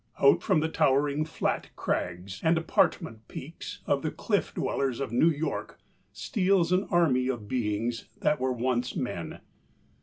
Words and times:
Out 0.19 0.41
from 0.41 0.61
the 0.61 0.67
towering 0.67 1.25
flat 1.25 1.69
crags 1.75 2.39
and 2.43 2.57
apartment 2.57 3.27
peaks 3.27 3.83
of 3.85 4.01
the 4.01 4.09
cliff 4.09 4.51
dwellers 4.51 4.99
of 4.99 5.11
New 5.11 5.29
York 5.29 5.77
steals 6.11 6.71
an 6.71 6.85
army 6.85 7.27
of 7.27 7.47
beings 7.47 8.07
that 8.19 8.39
were 8.39 8.51
once 8.51 8.95
men. 8.95 9.41